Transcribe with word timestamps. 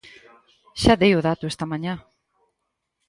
Xa 0.81 0.93
dei 1.01 1.11
o 1.19 1.25
dato 1.27 1.45
esta 1.51 1.69
mañá. 1.71 1.93